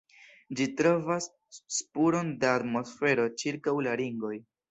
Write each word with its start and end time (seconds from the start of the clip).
Ĝi 0.59 0.65
trovas 0.79 1.27
spuron 1.81 2.33
da 2.45 2.55
atmosfero 2.61 3.29
ĉirkaŭ 3.43 3.77
la 3.89 3.97
ringoj. 4.05 4.35